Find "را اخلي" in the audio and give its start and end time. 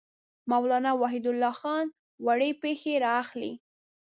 3.03-3.51